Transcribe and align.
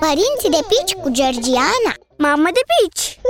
Părinții 0.00 0.50
de 0.50 0.58
pici 0.68 0.92
cu 1.02 1.10
Georgiana 1.10 1.94
Mamă 2.16 2.48
de 2.52 2.60
pici! 2.70 3.20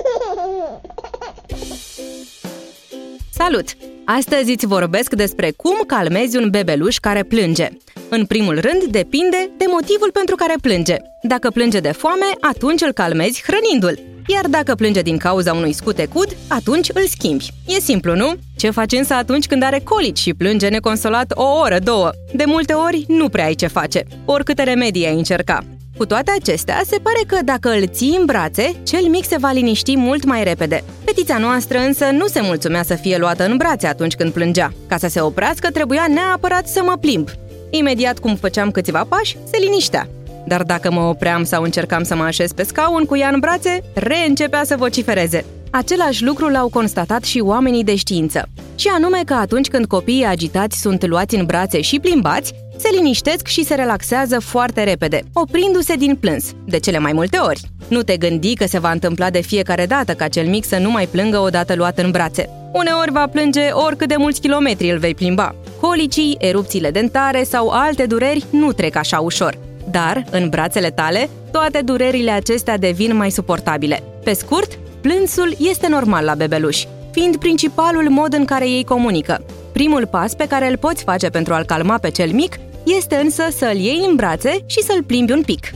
Salut! 3.32 3.66
Astăzi 4.04 4.50
îți 4.50 4.66
vorbesc 4.66 5.12
despre 5.14 5.50
cum 5.50 5.80
calmezi 5.86 6.36
un 6.36 6.50
bebeluș 6.50 6.96
care 6.96 7.22
plânge. 7.22 7.68
În 8.08 8.26
primul 8.26 8.60
rând, 8.60 8.82
depinde 8.82 9.50
de 9.56 9.64
motivul 9.70 10.10
pentru 10.10 10.34
care 10.36 10.54
plânge. 10.62 10.96
Dacă 11.22 11.50
plânge 11.50 11.80
de 11.80 11.92
foame, 11.92 12.26
atunci 12.40 12.80
îl 12.80 12.92
calmezi 12.92 13.42
hrănindu-l. 13.46 14.07
Iar 14.34 14.46
dacă 14.46 14.74
plânge 14.74 15.00
din 15.00 15.16
cauza 15.16 15.52
unui 15.52 15.72
scutecud, 15.72 16.36
atunci 16.48 16.88
îl 16.94 17.06
schimbi. 17.06 17.52
E 17.66 17.80
simplu, 17.80 18.14
nu? 18.14 18.34
Ce 18.56 18.70
faci 18.70 18.92
însă 18.92 19.14
atunci 19.14 19.46
când 19.46 19.62
are 19.62 19.80
colici 19.84 20.18
și 20.18 20.34
plânge 20.34 20.68
neconsolat 20.68 21.32
o 21.34 21.44
oră, 21.62 21.78
două? 21.78 22.10
De 22.32 22.44
multe 22.46 22.72
ori 22.72 23.04
nu 23.08 23.28
prea 23.28 23.44
ai 23.44 23.54
ce 23.54 23.66
face, 23.66 24.04
oricâte 24.24 24.62
remedii 24.62 25.06
ai 25.06 25.14
încerca. 25.14 25.64
Cu 25.96 26.06
toate 26.06 26.32
acestea, 26.40 26.82
se 26.86 26.96
pare 27.02 27.20
că 27.26 27.38
dacă 27.44 27.70
îl 27.70 27.86
ții 27.86 28.16
în 28.18 28.24
brațe, 28.24 28.74
cel 28.82 29.08
mic 29.08 29.24
se 29.24 29.36
va 29.38 29.50
liniști 29.50 29.96
mult 29.96 30.24
mai 30.24 30.44
repede. 30.44 30.84
Petița 31.04 31.38
noastră 31.38 31.78
însă 31.78 32.04
nu 32.04 32.26
se 32.26 32.40
mulțumea 32.40 32.82
să 32.82 32.94
fie 32.94 33.18
luată 33.18 33.44
în 33.44 33.56
brațe 33.56 33.86
atunci 33.86 34.14
când 34.14 34.32
plângea. 34.32 34.72
Ca 34.86 34.96
să 34.96 35.08
se 35.08 35.20
oprească, 35.20 35.70
trebuia 35.70 36.06
neapărat 36.08 36.68
să 36.68 36.82
mă 36.84 36.96
plimb. 37.00 37.28
Imediat 37.70 38.18
cum 38.18 38.36
făceam 38.36 38.70
câțiva 38.70 39.06
pași, 39.08 39.36
se 39.50 39.58
liniștea. 39.60 40.08
Dar 40.46 40.62
dacă 40.62 40.92
mă 40.92 41.00
opream 41.00 41.44
sau 41.44 41.62
încercam 41.62 42.02
să 42.02 42.14
mă 42.14 42.22
așez 42.22 42.52
pe 42.52 42.62
scaun 42.62 43.04
cu 43.04 43.16
ea 43.16 43.28
în 43.28 43.40
brațe, 43.40 43.80
reîncepea 43.94 44.64
să 44.64 44.76
vocifereze. 44.78 45.44
Același 45.70 46.24
lucru 46.24 46.48
l-au 46.48 46.68
constatat 46.68 47.24
și 47.24 47.40
oamenii 47.40 47.84
de 47.84 47.94
știință. 47.94 48.48
Și 48.74 48.88
anume 48.88 49.20
că 49.24 49.34
atunci 49.34 49.68
când 49.68 49.86
copiii 49.86 50.24
agitați 50.24 50.80
sunt 50.80 51.06
luați 51.06 51.34
în 51.36 51.44
brațe 51.44 51.80
și 51.80 52.00
plimbați, 52.00 52.52
se 52.76 52.88
liniștesc 52.92 53.46
și 53.46 53.64
se 53.64 53.74
relaxează 53.74 54.40
foarte 54.40 54.82
repede, 54.82 55.20
oprindu-se 55.32 55.94
din 55.94 56.16
plâns, 56.16 56.52
de 56.66 56.78
cele 56.78 56.98
mai 56.98 57.12
multe 57.12 57.38
ori. 57.38 57.60
Nu 57.88 58.02
te 58.02 58.16
gândi 58.16 58.54
că 58.54 58.66
se 58.66 58.78
va 58.78 58.90
întâmpla 58.90 59.30
de 59.30 59.40
fiecare 59.40 59.86
dată 59.86 60.12
ca 60.12 60.28
cel 60.28 60.46
mic 60.46 60.64
să 60.64 60.78
nu 60.78 60.90
mai 60.90 61.06
plângă 61.06 61.38
odată 61.38 61.74
luat 61.74 61.98
în 61.98 62.10
brațe. 62.10 62.48
Uneori 62.72 63.12
va 63.12 63.26
plânge 63.32 63.68
oricât 63.70 64.08
de 64.08 64.14
mulți 64.18 64.40
kilometri 64.40 64.90
îl 64.90 64.98
vei 64.98 65.14
plimba. 65.14 65.54
Colicii, 65.80 66.36
erupțiile 66.38 66.90
dentare 66.90 67.42
sau 67.42 67.68
alte 67.68 68.06
dureri 68.06 68.44
nu 68.50 68.72
trec 68.72 68.96
așa 68.96 69.18
ușor. 69.18 69.58
Dar, 69.90 70.24
în 70.30 70.48
brațele 70.48 70.90
tale, 70.90 71.28
toate 71.52 71.80
durerile 71.80 72.30
acestea 72.30 72.76
devin 72.76 73.16
mai 73.16 73.30
suportabile. 73.30 74.02
Pe 74.24 74.32
scurt, 74.32 74.78
plânsul 75.00 75.54
este 75.58 75.88
normal 75.88 76.24
la 76.24 76.34
bebeluși, 76.34 76.88
fiind 77.10 77.36
principalul 77.36 78.08
mod 78.08 78.34
în 78.34 78.44
care 78.44 78.68
ei 78.68 78.84
comunică. 78.84 79.44
Primul 79.72 80.06
pas 80.06 80.34
pe 80.34 80.46
care 80.46 80.68
îl 80.68 80.76
poți 80.76 81.02
face 81.02 81.28
pentru 81.28 81.54
a-l 81.54 81.64
calma 81.64 81.98
pe 81.98 82.10
cel 82.10 82.30
mic 82.32 82.58
este 82.84 83.16
însă 83.16 83.42
să-l 83.50 83.76
iei 83.76 84.04
în 84.08 84.16
brațe 84.16 84.64
și 84.66 84.82
să-l 84.82 85.02
plimbi 85.02 85.32
un 85.32 85.42
pic. 85.42 85.70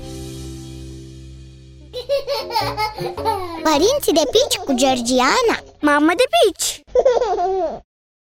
Părinții 3.63 4.13
de 4.13 4.23
pici 4.31 4.57
cu 4.65 4.73
Georgiana 4.75 5.57
Mamă 5.81 6.13
de 6.17 6.25
pici! 6.33 6.81